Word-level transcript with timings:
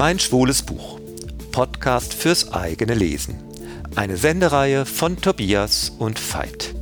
Mein 0.00 0.18
schwules 0.18 0.62
Buch. 0.62 0.98
Podcast 1.52 2.14
fürs 2.14 2.54
eigene 2.54 2.94
Lesen. 2.94 3.36
Eine 3.96 4.16
Sendereihe 4.16 4.86
von 4.86 5.20
Tobias 5.20 5.90
und 5.90 6.18
Veit. 6.18 6.74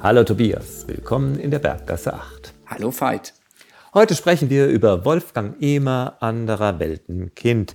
Hallo 0.00 0.22
Tobias, 0.22 0.86
willkommen 0.86 1.40
in 1.40 1.50
der 1.50 1.58
Berggasse 1.58 2.14
8. 2.14 2.54
Hallo 2.66 2.92
Veit. 2.92 3.34
Heute 3.94 4.14
sprechen 4.14 4.48
wir 4.48 4.68
über 4.68 5.04
Wolfgang 5.04 5.60
Ehmer, 5.60 6.18
anderer 6.20 6.78
Weltenkind. 6.78 7.74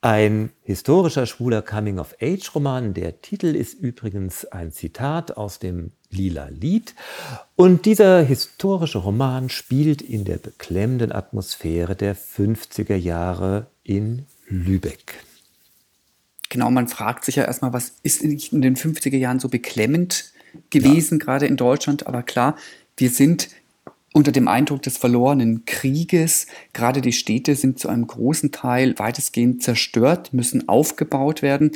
Ein 0.00 0.52
historischer 0.62 1.26
schwuler 1.26 1.60
Coming-of-Age-Roman. 1.60 2.94
Der 2.94 3.20
Titel 3.20 3.54
ist 3.54 3.74
übrigens 3.74 4.46
ein 4.46 4.72
Zitat 4.72 5.36
aus 5.36 5.58
dem 5.58 5.92
Lila 6.12 6.48
Lied. 6.48 6.94
Und 7.56 7.86
dieser 7.86 8.22
historische 8.22 8.98
Roman 8.98 9.48
spielt 9.48 10.02
in 10.02 10.24
der 10.24 10.36
beklemmenden 10.38 11.12
Atmosphäre 11.12 11.96
der 11.96 12.16
50er 12.16 12.96
Jahre 12.96 13.66
in 13.82 14.26
Lübeck. 14.48 15.24
Genau, 16.48 16.70
man 16.70 16.86
fragt 16.86 17.24
sich 17.24 17.36
ja 17.36 17.44
erstmal, 17.44 17.72
was 17.72 17.94
ist 18.02 18.22
in 18.22 18.62
den 18.62 18.76
50er 18.76 19.16
Jahren 19.16 19.40
so 19.40 19.48
beklemmend 19.48 20.32
gewesen, 20.70 21.18
ja. 21.18 21.24
gerade 21.24 21.46
in 21.46 21.56
Deutschland. 21.56 22.06
Aber 22.06 22.22
klar, 22.22 22.56
wir 22.96 23.10
sind 23.10 23.48
unter 24.12 24.32
dem 24.32 24.48
Eindruck 24.48 24.82
des 24.82 24.98
verlorenen 24.98 25.64
Krieges. 25.64 26.46
Gerade 26.72 27.00
die 27.00 27.12
Städte 27.12 27.54
sind 27.54 27.78
zu 27.78 27.88
einem 27.88 28.06
großen 28.06 28.52
Teil 28.52 28.98
weitestgehend 28.98 29.62
zerstört, 29.62 30.32
müssen 30.32 30.68
aufgebaut 30.68 31.42
werden. 31.42 31.72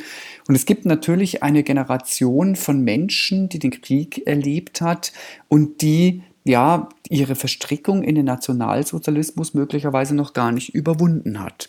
Und 0.49 0.55
es 0.55 0.67
gibt 0.67 0.85
natürlich 0.85 1.43
eine 1.43 1.63
Generation 1.63 2.57
von 2.57 2.83
Menschen, 2.83 3.49
die 3.49 3.59
den 3.59 3.71
Krieg 3.71 4.27
erlebt 4.27 4.81
hat 4.81 5.13
und 5.49 5.83
die 5.83 6.23
ja 6.45 6.89
ihre 7.09 7.35
Verstrickung 7.35 8.03
in 8.03 8.15
den 8.15 8.27
Nationalsozialismus 8.27 9.55
möglicherweise 9.55 10.15
noch 10.15 10.33
gar 10.33 10.53
nicht 10.53 10.75
überwunden 10.75 11.43
hat. 11.43 11.69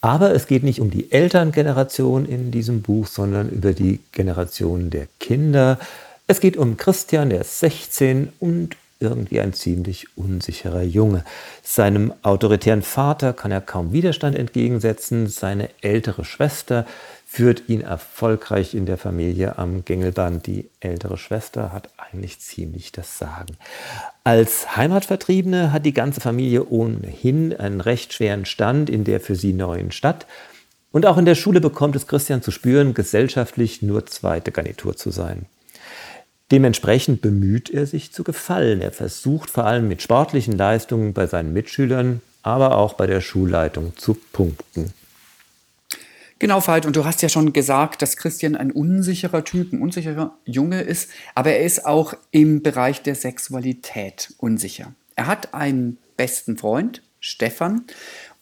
Aber 0.00 0.34
es 0.34 0.46
geht 0.46 0.64
nicht 0.64 0.80
um 0.80 0.90
die 0.90 1.10
Elterngeneration 1.12 2.26
in 2.26 2.50
diesem 2.50 2.82
Buch, 2.82 3.06
sondern 3.06 3.48
über 3.48 3.72
die 3.72 4.00
Generation 4.12 4.90
der 4.90 5.06
Kinder. 5.18 5.78
Es 6.26 6.40
geht 6.40 6.58
um 6.58 6.76
Christian, 6.76 7.30
der 7.30 7.40
ist 7.40 7.60
16 7.60 8.30
und 8.38 8.76
irgendwie 9.04 9.40
ein 9.40 9.52
ziemlich 9.52 10.16
unsicherer 10.16 10.82
Junge. 10.82 11.24
Seinem 11.62 12.12
autoritären 12.22 12.82
Vater 12.82 13.32
kann 13.32 13.50
er 13.50 13.60
kaum 13.60 13.92
Widerstand 13.92 14.36
entgegensetzen. 14.36 15.26
Seine 15.28 15.68
ältere 15.82 16.24
Schwester 16.24 16.86
führt 17.26 17.68
ihn 17.68 17.80
erfolgreich 17.80 18.74
in 18.74 18.86
der 18.86 18.98
Familie 18.98 19.58
am 19.58 19.84
Gängelband. 19.84 20.46
Die 20.46 20.68
ältere 20.80 21.18
Schwester 21.18 21.72
hat 21.72 21.88
eigentlich 21.96 22.38
ziemlich 22.40 22.92
das 22.92 23.18
Sagen. 23.18 23.56
Als 24.22 24.76
Heimatvertriebene 24.76 25.72
hat 25.72 25.84
die 25.84 25.94
ganze 25.94 26.20
Familie 26.20 26.64
ohnehin 26.64 27.54
einen 27.56 27.80
recht 27.80 28.12
schweren 28.12 28.44
Stand 28.44 28.88
in 28.88 29.04
der 29.04 29.20
für 29.20 29.34
sie 29.36 29.52
neuen 29.52 29.90
Stadt. 29.90 30.26
Und 30.92 31.06
auch 31.06 31.18
in 31.18 31.24
der 31.24 31.34
Schule 31.34 31.60
bekommt 31.60 31.96
es 31.96 32.06
Christian 32.06 32.40
zu 32.40 32.52
spüren, 32.52 32.94
gesellschaftlich 32.94 33.82
nur 33.82 34.06
zweite 34.06 34.52
Garnitur 34.52 34.96
zu 34.96 35.10
sein. 35.10 35.46
Dementsprechend 36.50 37.22
bemüht 37.22 37.70
er 37.70 37.86
sich 37.86 38.12
zu 38.12 38.22
gefallen. 38.22 38.80
Er 38.80 38.92
versucht 38.92 39.50
vor 39.50 39.64
allem 39.64 39.88
mit 39.88 40.02
sportlichen 40.02 40.56
Leistungen 40.56 41.12
bei 41.12 41.26
seinen 41.26 41.52
Mitschülern, 41.52 42.20
aber 42.42 42.76
auch 42.76 42.94
bei 42.94 43.06
der 43.06 43.20
Schulleitung 43.20 43.96
zu 43.96 44.14
punkten. 44.32 44.92
Genau, 46.38 46.60
Veit, 46.66 46.84
und 46.84 46.96
du 46.96 47.04
hast 47.06 47.22
ja 47.22 47.28
schon 47.30 47.52
gesagt, 47.52 48.02
dass 48.02 48.16
Christian 48.16 48.56
ein 48.56 48.70
unsicherer 48.70 49.44
Typ, 49.44 49.72
ein 49.72 49.80
unsicherer 49.80 50.36
Junge 50.44 50.82
ist, 50.82 51.10
aber 51.34 51.52
er 51.52 51.64
ist 51.64 51.86
auch 51.86 52.14
im 52.32 52.62
Bereich 52.62 53.02
der 53.02 53.14
Sexualität 53.14 54.34
unsicher. 54.38 54.92
Er 55.16 55.26
hat 55.26 55.54
einen 55.54 55.96
besten 56.16 56.58
Freund, 56.58 57.02
Stefan, 57.20 57.84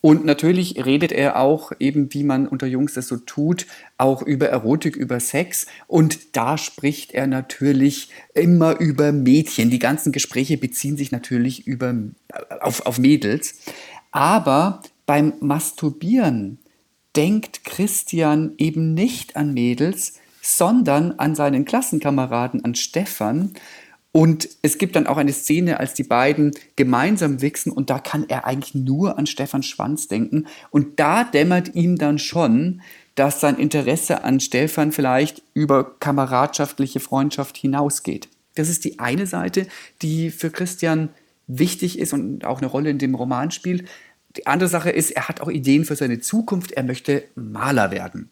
und 0.02 0.24
natürlich 0.24 0.84
redet 0.84 1.12
er 1.12 1.38
auch 1.38 1.70
eben, 1.78 2.12
wie 2.12 2.24
man 2.24 2.48
unter 2.48 2.66
Jungs 2.66 2.94
das 2.94 3.06
so 3.06 3.18
tut, 3.18 3.66
auch 3.98 4.20
über 4.20 4.48
Erotik, 4.48 4.96
über 4.96 5.20
Sex. 5.20 5.66
Und 5.86 6.36
da 6.36 6.58
spricht 6.58 7.12
er 7.12 7.28
natürlich 7.28 8.10
immer 8.34 8.80
über 8.80 9.12
Mädchen. 9.12 9.70
Die 9.70 9.78
ganzen 9.78 10.10
Gespräche 10.10 10.58
beziehen 10.58 10.96
sich 10.96 11.12
natürlich 11.12 11.68
über, 11.68 11.94
auf, 12.60 12.84
auf 12.84 12.98
Mädels. 12.98 13.60
Aber 14.10 14.82
beim 15.06 15.34
Masturbieren 15.38 16.58
denkt 17.14 17.64
Christian 17.64 18.54
eben 18.58 18.94
nicht 18.94 19.36
an 19.36 19.54
Mädels, 19.54 20.14
sondern 20.40 21.12
an 21.12 21.36
seinen 21.36 21.64
Klassenkameraden, 21.64 22.64
an 22.64 22.74
Stefan. 22.74 23.52
Und 24.12 24.48
es 24.60 24.76
gibt 24.76 24.94
dann 24.94 25.06
auch 25.06 25.16
eine 25.16 25.32
Szene, 25.32 25.80
als 25.80 25.94
die 25.94 26.04
beiden 26.04 26.52
gemeinsam 26.76 27.40
wichsen 27.40 27.72
und 27.72 27.88
da 27.88 27.98
kann 27.98 28.28
er 28.28 28.44
eigentlich 28.44 28.74
nur 28.74 29.18
an 29.18 29.26
Stefan 29.26 29.62
Schwanz 29.62 30.06
denken. 30.06 30.46
Und 30.70 31.00
da 31.00 31.24
dämmert 31.24 31.74
ihm 31.74 31.96
dann 31.96 32.18
schon, 32.18 32.82
dass 33.14 33.40
sein 33.40 33.56
Interesse 33.56 34.22
an 34.22 34.40
Stefan 34.40 34.92
vielleicht 34.92 35.42
über 35.54 35.98
kameradschaftliche 35.98 37.00
Freundschaft 37.00 37.56
hinausgeht. 37.56 38.28
Das 38.54 38.68
ist 38.68 38.84
die 38.84 38.98
eine 38.98 39.26
Seite, 39.26 39.66
die 40.02 40.30
für 40.30 40.50
Christian 40.50 41.08
wichtig 41.46 41.98
ist 41.98 42.12
und 42.12 42.44
auch 42.44 42.58
eine 42.58 42.66
Rolle 42.66 42.90
in 42.90 42.98
dem 42.98 43.14
Roman 43.14 43.50
spielt. 43.50 43.88
Die 44.36 44.46
andere 44.46 44.68
Sache 44.68 44.90
ist, 44.90 45.10
er 45.10 45.28
hat 45.28 45.40
auch 45.40 45.50
Ideen 45.50 45.84
für 45.86 45.96
seine 45.96 46.20
Zukunft. 46.20 46.72
Er 46.72 46.82
möchte 46.82 47.24
Maler 47.34 47.90
werden. 47.90 48.30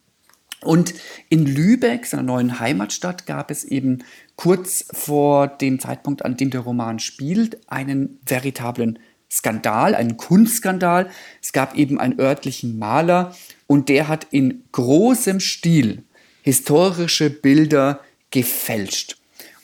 Und 0.63 0.93
in 1.29 1.45
Lübeck, 1.45 2.05
seiner 2.05 2.23
neuen 2.23 2.59
Heimatstadt, 2.59 3.25
gab 3.25 3.49
es 3.49 3.63
eben 3.63 4.03
kurz 4.35 4.85
vor 4.93 5.47
dem 5.47 5.79
Zeitpunkt, 5.79 6.23
an 6.23 6.37
dem 6.37 6.51
der 6.51 6.61
Roman 6.61 6.99
spielt, 6.99 7.59
einen 7.69 8.19
veritablen 8.25 8.99
Skandal, 9.29 9.95
einen 9.95 10.17
Kunstskandal. 10.17 11.09
Es 11.41 11.53
gab 11.53 11.75
eben 11.75 11.99
einen 11.99 12.19
örtlichen 12.19 12.77
Maler 12.77 13.35
und 13.65 13.89
der 13.89 14.07
hat 14.07 14.27
in 14.31 14.63
großem 14.71 15.39
Stil 15.39 16.03
historische 16.43 17.29
Bilder 17.29 18.01
gefälscht. 18.29 19.17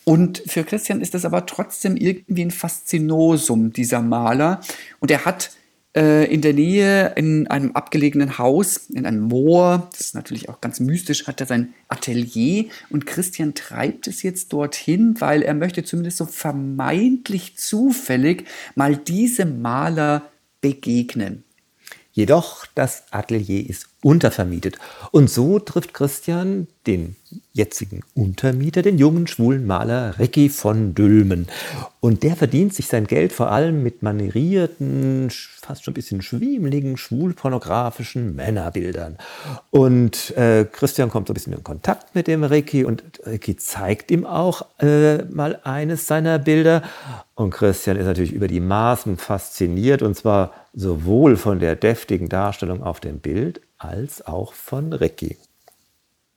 Und 0.03 0.41
für 0.47 0.63
Christian 0.63 1.01
ist 1.01 1.13
das 1.13 1.25
aber 1.25 1.45
trotzdem 1.45 1.97
irgendwie 1.97 2.45
ein 2.45 2.51
Faszinosum, 2.51 3.73
dieser 3.73 4.01
Maler. 4.01 4.61
Und 4.99 5.11
er 5.11 5.25
hat 5.25 5.51
äh, 5.97 6.31
in 6.31 6.41
der 6.41 6.53
Nähe 6.53 7.13
in 7.15 7.47
einem 7.47 7.71
abgelegenen 7.71 8.37
Haus, 8.37 8.77
in 8.91 9.07
einem 9.07 9.21
Moor, 9.21 9.89
das 9.91 10.01
ist 10.01 10.15
natürlich 10.15 10.47
auch 10.47 10.61
ganz 10.61 10.79
mystisch, 10.79 11.25
hat 11.25 11.41
er 11.41 11.47
sein 11.47 11.73
Atelier 11.87 12.65
und 12.89 13.07
Christian 13.07 13.55
treibt 13.55 14.07
es 14.07 14.21
jetzt 14.21 14.53
dorthin, 14.53 15.15
weil 15.19 15.41
er 15.41 15.55
möchte 15.55 15.83
zumindest 15.83 16.17
so 16.17 16.25
vermeintlich 16.25 17.57
zufällig 17.57 18.45
mal 18.75 18.95
diesem 18.95 19.61
Maler 19.63 20.29
begegnen. 20.61 21.43
Jedoch, 22.11 22.67
das 22.75 23.11
Atelier 23.11 23.67
ist 23.67 23.89
untervermietet. 24.03 24.77
Und 25.11 25.29
so 25.29 25.57
trifft 25.59 25.93
Christian 25.93 26.67
den 26.85 27.15
jetzigen 27.51 28.01
Untermieter, 28.13 28.81
den 28.81 28.97
jungen 28.97 29.27
schwulen 29.27 29.65
Maler 29.65 30.17
Ricky 30.19 30.49
von 30.49 30.93
Dülmen. 30.93 31.47
Und 31.99 32.23
der 32.23 32.35
verdient 32.35 32.73
sich 32.73 32.87
sein 32.87 33.07
Geld 33.07 33.33
vor 33.33 33.51
allem 33.51 33.81
mit 33.83 34.03
manierierten, 34.03 35.29
fast 35.29 35.83
schon 35.83 35.91
ein 35.91 35.95
bisschen 35.95 36.21
schwiemeligen, 36.21 36.95
schwulpornografischen 36.95 38.35
Männerbildern. 38.35 39.17
Und 39.71 40.37
äh, 40.37 40.65
Christian 40.71 41.09
kommt 41.09 41.27
so 41.27 41.33
ein 41.33 41.35
bisschen 41.35 41.53
in 41.53 41.63
Kontakt 41.63 42.13
mit 42.13 42.27
dem 42.27 42.43
Ricky 42.43 42.85
und 42.85 43.03
Ricky 43.25 43.57
zeigt 43.57 44.11
ihm 44.11 44.25
auch 44.25 44.65
äh, 44.79 45.23
mal 45.23 45.59
eines 45.63 46.05
seiner 46.07 46.37
Bilder. 46.39 46.83
Und 47.33 47.49
Christian 47.49 47.97
ist 47.97 48.05
natürlich 48.05 48.31
über 48.31 48.47
die 48.47 48.61
Maßen 48.61 49.17
fasziniert 49.17 50.01
und 50.03 50.15
zwar 50.15 50.53
sowohl 50.73 51.35
von 51.35 51.59
der 51.59 51.75
deftigen 51.75 52.29
Darstellung 52.29 52.83
auf 52.83 52.99
dem 52.99 53.19
Bild 53.19 53.61
als 53.77 54.25
auch 54.25 54.53
von 54.53 54.93
Ricky. 54.93 55.37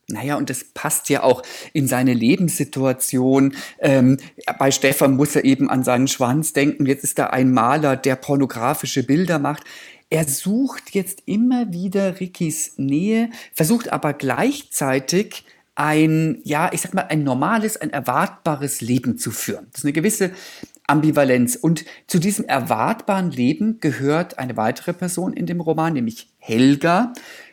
Naja, 0.09 0.37
und 0.37 0.51
das 0.51 0.65
passt 0.65 1.09
ja 1.09 1.23
auch 1.23 1.43
in 1.73 1.87
seine 1.87 2.15
Lebenssituation. 2.15 3.55
Ähm, 3.79 4.19
bei 4.59 4.71
Stefan 4.71 5.17
muss 5.17 5.37
er 5.37 5.45
eben 5.45 5.71
an 5.71 5.85
seinen 5.85 6.09
Schwanz 6.09 6.53
denken. 6.53 6.87
Jetzt 6.87 7.05
ist 7.05 7.19
da 7.19 7.27
ein 7.27 7.53
Maler, 7.53 7.97
der 7.97 8.17
pornografische 8.17 9.05
Bilder 9.05 9.39
macht. 9.39 9.65
Er 10.11 10.27
sucht 10.27 10.91
jetzt 10.91 11.23
immer 11.27 11.73
wieder 11.73 12.19
Rickys 12.19 12.75
Nähe, 12.77 13.31
versucht 13.53 13.93
aber 13.93 14.13
gleichzeitig 14.13 15.45
ein, 15.77 16.41
ja, 16.43 16.71
ich 16.73 16.81
sag 16.81 16.95
mal, 16.95 17.07
ein 17.09 17.23
normales, 17.23 17.77
ein 17.77 17.91
erwartbares 17.91 18.81
Leben 18.81 19.19
zu 19.19 19.31
führen. 19.31 19.69
Das 19.71 19.81
ist 19.81 19.85
eine 19.85 19.93
gewisse 19.93 20.33
Ambivalenz. 20.91 21.57
Und 21.57 21.85
zu 22.07 22.19
diesem 22.19 22.45
erwartbaren 22.45 23.31
Leben 23.31 23.79
gehört 23.81 24.39
eine 24.39 24.57
weitere 24.57 24.93
Person 24.93 25.33
in 25.33 25.47
dem 25.47 25.61
Roman, 25.61 25.93
nämlich 25.93 26.29
Helga. 26.39 27.13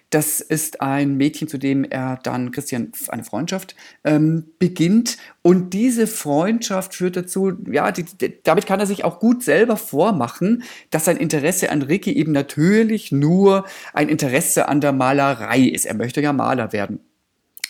Das 0.09 0.39
ist 0.39 0.79
ein 0.79 1.17
Mädchen, 1.17 1.49
zu 1.49 1.57
dem 1.57 1.83
er 1.83 2.17
dann 2.23 2.51
Christian 2.51 2.93
eine 3.09 3.25
Freundschaft 3.25 3.75
ähm, 4.05 4.45
beginnt. 4.57 5.17
Und 5.41 5.73
diese 5.73 6.07
Freundschaft 6.07 6.95
führt 6.95 7.17
dazu, 7.17 7.51
ja, 7.69 7.91
die, 7.91 8.03
die, 8.03 8.41
damit 8.43 8.65
kann 8.65 8.79
er 8.79 8.85
sich 8.85 9.03
auch 9.03 9.19
gut 9.19 9.43
selber 9.43 9.75
vormachen, 9.75 10.63
dass 10.91 11.05
sein 11.05 11.17
Interesse 11.17 11.71
an 11.71 11.81
Ricky 11.81 12.13
eben 12.13 12.31
natürlich 12.31 13.11
nur 13.11 13.65
ein 13.93 14.07
Interesse 14.07 14.69
an 14.69 14.79
der 14.79 14.93
Malerei 14.93 15.59
ist. 15.59 15.85
Er 15.85 15.95
möchte 15.95 16.21
ja 16.21 16.31
Maler 16.31 16.71
werden. 16.71 17.01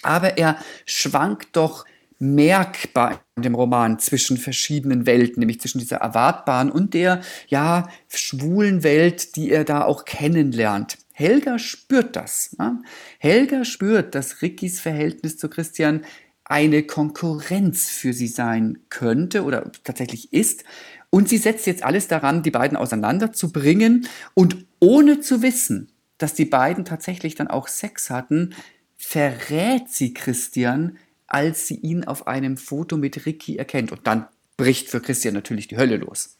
Aber 0.03 0.37
er 0.37 0.57
schwankt 0.85 1.55
doch 1.55 1.85
merkbar 2.19 3.21
in 3.35 3.43
dem 3.43 3.55
Roman 3.55 3.99
zwischen 3.99 4.37
verschiedenen 4.37 5.05
Welten, 5.05 5.39
nämlich 5.39 5.61
zwischen 5.61 5.79
dieser 5.79 5.97
erwartbaren 5.97 6.71
und 6.71 6.93
der, 6.93 7.21
ja, 7.47 7.89
schwulen 8.09 8.83
Welt, 8.83 9.35
die 9.35 9.51
er 9.51 9.63
da 9.63 9.83
auch 9.83 10.05
kennenlernt. 10.05 10.97
Helga 11.13 11.59
spürt 11.59 12.15
das. 12.15 12.55
Ja? 12.59 12.81
Helga 13.19 13.65
spürt, 13.65 14.15
dass 14.15 14.41
Rickys 14.41 14.79
Verhältnis 14.79 15.37
zu 15.37 15.49
Christian 15.49 16.01
eine 16.43 16.83
Konkurrenz 16.83 17.89
für 17.89 18.13
sie 18.13 18.27
sein 18.27 18.79
könnte 18.89 19.43
oder 19.43 19.71
tatsächlich 19.83 20.31
ist. 20.31 20.63
Und 21.09 21.27
sie 21.29 21.37
setzt 21.37 21.67
jetzt 21.67 21.83
alles 21.83 22.07
daran, 22.07 22.43
die 22.43 22.51
beiden 22.51 22.77
auseinanderzubringen. 22.77 24.07
Und 24.33 24.65
ohne 24.79 25.19
zu 25.19 25.41
wissen, 25.41 25.91
dass 26.17 26.33
die 26.33 26.45
beiden 26.45 26.85
tatsächlich 26.85 27.35
dann 27.35 27.47
auch 27.47 27.67
Sex 27.67 28.09
hatten, 28.09 28.55
verrät 28.95 29.89
sie 29.89 30.13
Christian, 30.13 30.97
als 31.27 31.67
sie 31.67 31.75
ihn 31.75 32.03
auf 32.03 32.27
einem 32.27 32.57
Foto 32.57 32.97
mit 32.97 33.25
Ricky 33.25 33.57
erkennt. 33.57 33.91
Und 33.91 34.05
dann 34.05 34.25
bricht 34.57 34.89
für 34.89 35.01
Christian 35.01 35.33
natürlich 35.33 35.67
die 35.67 35.77
Hölle 35.77 35.97
los. 35.97 36.37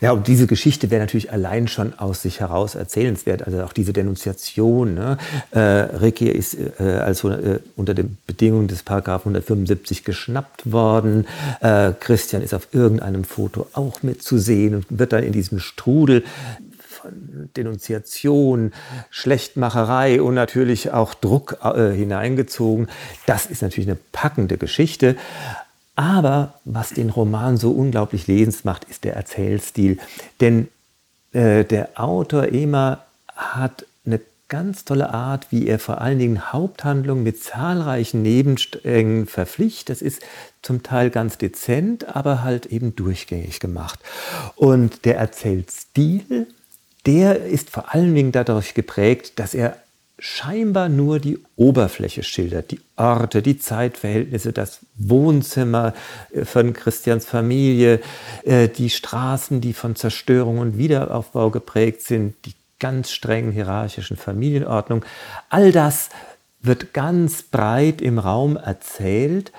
Ja, 0.00 0.12
und 0.12 0.26
diese 0.26 0.46
Geschichte 0.46 0.90
wäre 0.90 1.00
natürlich 1.00 1.30
allein 1.30 1.68
schon 1.68 1.92
aus 1.98 2.22
sich 2.22 2.40
heraus 2.40 2.74
erzählenswert. 2.74 3.46
Also 3.46 3.62
auch 3.62 3.72
diese 3.72 3.92
Denunziation. 3.92 4.94
Ne? 4.94 5.18
Äh, 5.50 5.58
Ricky 5.60 6.28
ist 6.28 6.56
äh, 6.80 6.82
also 6.82 7.30
äh, 7.30 7.60
unter 7.76 7.94
den 7.94 8.16
Bedingungen 8.26 8.68
des 8.68 8.82
Paragraphen 8.82 9.30
175 9.30 10.04
geschnappt 10.04 10.72
worden. 10.72 11.26
Äh, 11.60 11.92
Christian 12.00 12.42
ist 12.42 12.54
auf 12.54 12.68
irgendeinem 12.72 13.24
Foto 13.24 13.66
auch 13.72 14.02
mitzusehen 14.02 14.74
und 14.74 14.86
wird 14.88 15.12
dann 15.12 15.22
in 15.22 15.32
diesem 15.32 15.58
Strudel 15.58 16.24
Denunziation, 17.56 18.72
Schlechtmacherei 19.10 20.20
und 20.22 20.34
natürlich 20.34 20.92
auch 20.92 21.14
Druck 21.14 21.58
äh, 21.62 21.90
hineingezogen. 21.92 22.88
Das 23.26 23.46
ist 23.46 23.62
natürlich 23.62 23.88
eine 23.88 23.98
packende 24.12 24.58
Geschichte. 24.58 25.16
Aber 25.96 26.54
was 26.64 26.90
den 26.90 27.10
Roman 27.10 27.56
so 27.56 27.72
unglaublich 27.72 28.28
lesens 28.28 28.64
macht, 28.64 28.84
ist 28.84 29.02
der 29.02 29.16
Erzählstil. 29.16 29.98
Denn 30.40 30.68
äh, 31.32 31.64
der 31.64 31.90
Autor 32.00 32.52
Ema 32.52 33.04
hat 33.34 33.84
eine 34.06 34.20
ganz 34.48 34.84
tolle 34.84 35.12
Art, 35.12 35.50
wie 35.50 35.66
er 35.66 35.78
vor 35.78 36.00
allen 36.00 36.18
Dingen 36.18 36.52
Haupthandlungen 36.52 37.24
mit 37.24 37.42
zahlreichen 37.42 38.22
Nebensträngen 38.22 39.26
verpflichtet. 39.26 39.88
Das 39.96 40.02
ist 40.02 40.22
zum 40.62 40.82
Teil 40.82 41.10
ganz 41.10 41.36
dezent, 41.36 42.14
aber 42.14 42.42
halt 42.42 42.66
eben 42.66 42.94
durchgängig 42.96 43.60
gemacht. 43.60 43.98
Und 44.56 45.04
der 45.04 45.18
Erzählstil 45.18 46.46
der 47.06 47.44
ist 47.44 47.70
vor 47.70 47.94
allen 47.94 48.14
Dingen 48.14 48.32
dadurch 48.32 48.74
geprägt, 48.74 49.38
dass 49.38 49.54
er 49.54 49.76
scheinbar 50.18 50.88
nur 50.88 51.20
die 51.20 51.38
Oberfläche 51.56 52.24
schildert, 52.24 52.72
die 52.72 52.80
Orte, 52.96 53.40
die 53.40 53.58
Zeitverhältnisse, 53.58 54.52
das 54.52 54.80
Wohnzimmer 54.96 55.94
äh, 56.32 56.44
von 56.44 56.72
Christians 56.72 57.24
Familie, 57.24 58.00
äh, 58.44 58.68
die 58.68 58.90
Straßen, 58.90 59.60
die 59.60 59.72
von 59.72 59.94
Zerstörung 59.94 60.58
und 60.58 60.76
Wiederaufbau 60.76 61.50
geprägt 61.50 62.02
sind, 62.02 62.34
die 62.44 62.54
ganz 62.80 63.10
strengen 63.10 63.52
hierarchischen 63.52 64.16
Familienordnung. 64.16 65.04
All 65.50 65.72
das 65.72 66.10
wird 66.60 66.92
ganz 66.92 67.42
breit 67.42 68.00
im 68.00 68.18
Raum 68.18 68.56
erzählt 68.56 69.52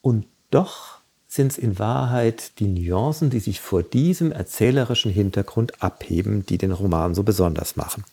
und 0.00 0.26
doch 0.50 0.93
sind 1.34 1.52
es 1.52 1.58
in 1.58 1.78
Wahrheit 1.80 2.52
die 2.60 2.68
Nuancen, 2.68 3.28
die 3.28 3.40
sich 3.40 3.60
vor 3.60 3.82
diesem 3.82 4.30
erzählerischen 4.30 5.10
Hintergrund 5.10 5.82
abheben, 5.82 6.46
die 6.46 6.58
den 6.58 6.70
Roman 6.70 7.14
so 7.14 7.24
besonders 7.24 7.74
machen. 7.74 8.04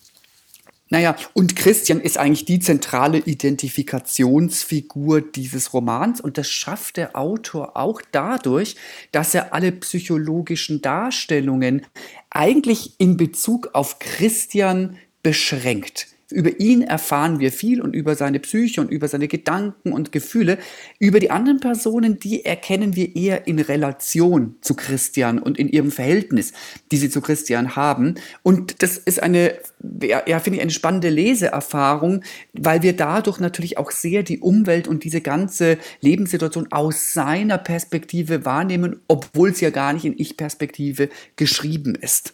Naja, 0.89 1.15
und 1.33 1.56
Christian 1.56 2.01
ist 2.01 2.18
eigentlich 2.18 2.45
die 2.45 2.59
zentrale 2.59 3.19
Identifikationsfigur 3.19 5.21
dieses 5.21 5.71
Romans 5.71 6.19
und 6.19 6.38
das 6.38 6.50
schafft 6.50 6.97
der 6.97 7.15
Autor 7.15 7.77
auch 7.77 8.01
dadurch, 8.12 8.75
dass 9.13 9.33
er 9.33 9.53
alle 9.53 9.71
psychologischen 9.71 10.81
Darstellungen 10.81 11.85
eigentlich 12.29 12.95
in 12.97 13.15
Bezug 13.15 13.69
auf 13.73 14.00
Christian 14.00 14.97
beschränkt. 15.23 16.07
Über 16.31 16.60
ihn 16.60 16.81
erfahren 16.81 17.39
wir 17.39 17.51
viel 17.51 17.81
und 17.81 17.95
über 17.95 18.16
seine 18.16 18.39
Psyche 18.39 18.81
und 18.81 18.92
über 18.92 19.07
seine 19.07 19.28
Gedanken 19.28 19.94
und 19.94 20.12
Gefühle. 20.12 20.57
Über 21.00 21.19
die 21.19 21.31
anderen 21.31 21.60
Personen, 21.60 22.19
die 22.19 22.45
erkennen 22.45 22.95
wir 22.95 23.16
eher 23.16 23.48
in 23.48 23.60
Relation 23.60 24.56
zu 24.62 24.75
Christian 24.75 25.39
und 25.39 25.57
in 25.57 25.68
ihrem 25.68 25.92
Verhältnis, 25.92 26.54
die 26.92 26.98
sie 26.98 27.10
zu 27.10 27.22
Christian 27.22 27.75
haben. 27.75 28.16
Und 28.44 28.81
das 28.81 28.98
ist 28.98 29.22
eine, 29.22 29.54
ja, 30.01 30.39
finde 30.39 30.57
ich, 30.57 30.62
eine 30.62 30.72
spannende 30.72 31.10
Leseerfahrung, 31.10 32.24
weil 32.54 32.81
wir 32.81 32.95
dadurch 32.95 33.39
natürlich 33.39 33.78
auch 33.78 33.92
sehr 33.92 34.24
die 34.24 34.39
Umwelt 34.39 34.88
und 34.88 35.04
diese 35.04 35.22
ganze 35.22 35.78
Lebenssituation 36.01 36.72
aus 36.72 37.13
seiner 37.13 37.57
Perspektive 37.57 38.45
wahrnehmen, 38.45 39.00
obwohl 39.07 39.50
es 39.50 39.62
ja 39.62 39.69
gar 39.69 39.94
nicht 39.94 40.06
in 40.06 40.18
Ich-Perspektive 40.18 41.10
geschrieben 41.36 41.95
ist. 41.95 42.33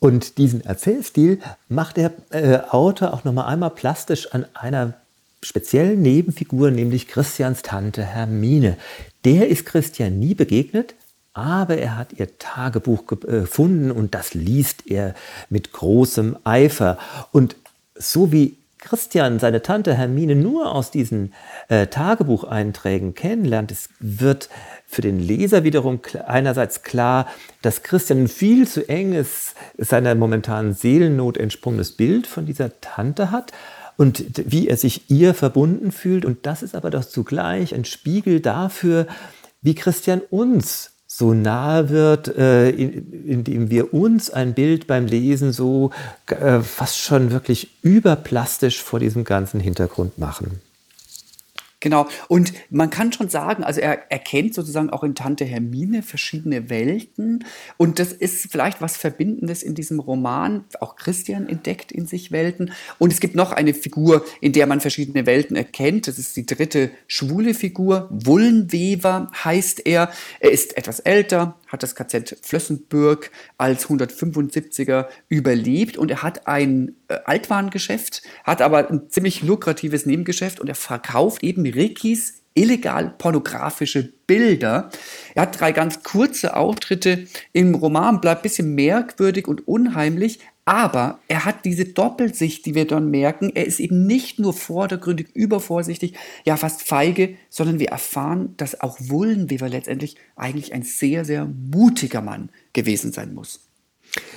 Und 0.00 0.38
diesen 0.38 0.64
Erzählstil 0.64 1.40
macht 1.68 1.96
der 1.96 2.12
äh, 2.30 2.58
Autor 2.70 3.12
auch 3.14 3.24
nochmal 3.24 3.46
einmal 3.46 3.70
plastisch 3.70 4.32
an 4.32 4.46
einer 4.54 4.94
speziellen 5.42 6.02
Nebenfigur, 6.02 6.70
nämlich 6.70 7.08
Christians 7.08 7.62
Tante 7.62 8.04
Hermine. 8.04 8.76
Der 9.24 9.48
ist 9.48 9.66
Christian 9.66 10.18
nie 10.18 10.34
begegnet, 10.34 10.94
aber 11.32 11.78
er 11.78 11.96
hat 11.96 12.12
ihr 12.14 12.38
Tagebuch 12.38 13.04
äh, 13.10 13.40
gefunden 13.40 13.90
und 13.90 14.14
das 14.14 14.34
liest 14.34 14.86
er 14.86 15.14
mit 15.50 15.72
großem 15.72 16.36
Eifer. 16.44 16.98
Und 17.32 17.56
so 17.94 18.32
wie 18.32 18.57
Christian 18.78 19.38
seine 19.38 19.62
Tante 19.62 19.94
Hermine 19.94 20.34
nur 20.34 20.72
aus 20.72 20.90
diesen 20.90 21.34
äh, 21.68 21.88
Tagebucheinträgen 21.88 23.14
kennenlernt, 23.14 23.70
es 23.72 23.88
wird 24.00 24.48
für 24.86 25.02
den 25.02 25.18
Leser 25.20 25.64
wiederum 25.64 26.00
einerseits 26.26 26.82
klar, 26.82 27.26
dass 27.62 27.82
Christian 27.82 28.24
ein 28.24 28.28
viel 28.28 28.66
zu 28.66 28.88
enges, 28.88 29.54
seiner 29.76 30.14
momentanen 30.14 30.72
Seelennot 30.72 31.36
entsprungenes 31.36 31.92
Bild 31.92 32.26
von 32.26 32.46
dieser 32.46 32.80
Tante 32.80 33.30
hat 33.30 33.52
und 33.96 34.24
wie 34.50 34.68
er 34.68 34.76
sich 34.76 35.10
ihr 35.10 35.34
verbunden 35.34 35.92
fühlt. 35.92 36.24
Und 36.24 36.46
das 36.46 36.62
ist 36.62 36.74
aber 36.74 36.90
doch 36.90 37.04
zugleich 37.04 37.74
ein 37.74 37.84
Spiegel 37.84 38.40
dafür, 38.40 39.06
wie 39.60 39.74
Christian 39.74 40.22
uns 40.30 40.92
so 41.10 41.32
nahe 41.32 41.88
wird, 41.88 42.28
äh, 42.36 42.68
indem 42.68 43.70
wir 43.70 43.94
uns 43.94 44.28
ein 44.28 44.52
Bild 44.52 44.86
beim 44.86 45.06
Lesen 45.06 45.52
so 45.52 45.90
äh, 46.26 46.60
fast 46.60 46.98
schon 46.98 47.30
wirklich 47.30 47.70
überplastisch 47.82 48.82
vor 48.82 49.00
diesem 49.00 49.24
ganzen 49.24 49.58
Hintergrund 49.58 50.18
machen. 50.18 50.60
Genau. 51.80 52.08
Und 52.26 52.52
man 52.70 52.90
kann 52.90 53.12
schon 53.12 53.28
sagen, 53.28 53.62
also 53.62 53.80
er 53.80 54.10
erkennt 54.10 54.52
sozusagen 54.52 54.90
auch 54.90 55.04
in 55.04 55.14
Tante 55.14 55.44
Hermine 55.44 56.02
verschiedene 56.02 56.70
Welten. 56.70 57.44
Und 57.76 58.00
das 58.00 58.12
ist 58.12 58.50
vielleicht 58.50 58.80
was 58.80 58.96
Verbindendes 58.96 59.62
in 59.62 59.76
diesem 59.76 60.00
Roman. 60.00 60.64
Auch 60.80 60.96
Christian 60.96 61.48
entdeckt 61.48 61.92
in 61.92 62.06
sich 62.06 62.32
Welten. 62.32 62.72
Und 62.98 63.12
es 63.12 63.20
gibt 63.20 63.36
noch 63.36 63.52
eine 63.52 63.74
Figur, 63.74 64.24
in 64.40 64.52
der 64.52 64.66
man 64.66 64.80
verschiedene 64.80 65.24
Welten 65.24 65.54
erkennt. 65.54 66.08
Das 66.08 66.18
ist 66.18 66.36
die 66.36 66.46
dritte 66.46 66.90
schwule 67.06 67.54
Figur. 67.54 68.08
Wullenweber 68.10 69.30
heißt 69.44 69.86
er. 69.86 70.10
Er 70.40 70.50
ist 70.50 70.76
etwas 70.76 70.98
älter, 70.98 71.60
hat 71.68 71.84
das 71.84 71.94
KZ 71.94 72.38
Flössenbürg 72.42 73.30
als 73.56 73.86
175er 73.88 75.06
überlebt 75.28 75.96
und 75.96 76.10
er 76.10 76.22
hat 76.24 76.48
ein 76.48 76.88
äh, 76.88 76.92
Altwarengeschäft, 77.24 78.22
hat 78.44 78.62
aber 78.62 78.90
ein 78.90 79.08
ziemlich 79.08 79.42
lukratives 79.42 80.06
Nebengeschäft 80.06 80.60
und 80.60 80.68
er 80.68 80.74
verkauft 80.74 81.42
eben 81.42 81.64
Rickys 81.64 82.42
illegal 82.54 83.14
pornografische 83.16 84.12
Bilder. 84.26 84.90
Er 85.34 85.42
hat 85.42 85.60
drei 85.60 85.72
ganz 85.72 86.02
kurze 86.02 86.56
Auftritte 86.56 87.26
im 87.52 87.74
Roman, 87.74 88.20
bleibt 88.20 88.40
ein 88.40 88.42
bisschen 88.42 88.74
merkwürdig 88.74 89.46
und 89.46 89.66
unheimlich, 89.68 90.40
aber 90.64 91.20
er 91.28 91.46
hat 91.46 91.64
diese 91.64 91.86
Doppelsicht, 91.86 92.66
die 92.66 92.74
wir 92.74 92.86
dann 92.86 93.10
merken. 93.10 93.50
Er 93.54 93.64
ist 93.64 93.80
eben 93.80 94.06
nicht 94.06 94.38
nur 94.38 94.52
vordergründig, 94.52 95.28
übervorsichtig, 95.34 96.14
ja 96.44 96.58
fast 96.58 96.82
feige, 96.82 97.36
sondern 97.48 97.78
wir 97.78 97.88
erfahren, 97.88 98.52
dass 98.58 98.80
auch 98.80 98.98
Wullenweber 99.00 99.68
letztendlich 99.68 100.16
eigentlich 100.36 100.74
ein 100.74 100.82
sehr, 100.82 101.24
sehr 101.24 101.46
mutiger 101.46 102.20
Mann 102.20 102.50
gewesen 102.74 103.12
sein 103.12 103.32
muss. 103.32 103.67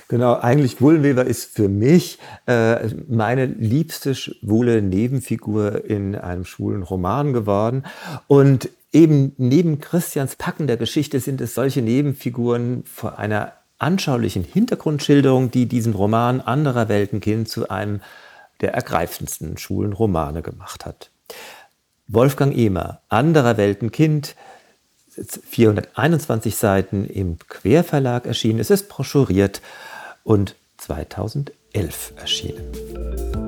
Genau, 0.08 0.36
eigentlich 0.36 0.82
Wullenweber 0.82 1.26
ist 1.26 1.56
für 1.56 1.70
mich 1.70 2.20
äh, 2.46 2.90
meine 3.08 3.46
liebste 3.46 4.14
schwule 4.14 4.82
Nebenfigur 4.82 5.86
in 5.86 6.16
einem 6.16 6.44
schwulen 6.44 6.84
Roman 6.84 7.32
geworden. 7.32 7.84
Und 8.28 8.70
eben 8.92 9.34
neben 9.38 9.80
Christians 9.80 10.36
packender 10.36 10.78
Geschichte 10.78 11.20
sind 11.20 11.40
es 11.40 11.56
solche 11.56 11.82
Nebenfiguren 11.82 12.84
vor 12.86 13.20
einer 13.20 13.54
anschaulichen 13.78 14.44
Hintergrundschilderung, 14.44 15.50
die 15.50 15.66
diesen 15.66 15.94
Roman 15.94 16.42
anderer 16.42 16.90
Weltenkind 16.90 17.48
zu 17.48 17.70
einem 17.70 18.02
der 18.62 18.74
ergreifendsten 18.74 19.58
schwulen 19.58 19.94
Romane 19.94 20.42
gemacht 20.42 20.86
hat. 20.86 21.10
Wolfgang 22.08 22.56
Ehmer, 22.56 23.02
anderer 23.10 23.58
Weltenkind, 23.58 24.36
421 25.13 26.56
Seiten 26.56 27.06
im 27.06 27.38
Querverlag 27.48 28.25
erschienen. 28.25 28.60
Es 28.60 28.70
ist 28.70 28.89
broschuriert 28.89 29.62
und 30.24 30.56
2011 30.77 32.13
erschienen. 32.18 33.40